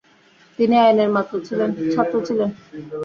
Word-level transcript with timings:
তিনি 0.59 0.75
আইনের 0.77 1.09
ছাত্র 1.93 2.15
ছিলেন। 2.27 2.49